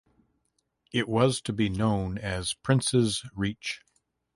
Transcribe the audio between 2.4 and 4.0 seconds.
"Princes Reach".